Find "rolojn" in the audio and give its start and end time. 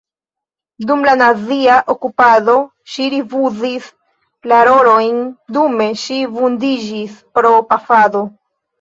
4.71-5.23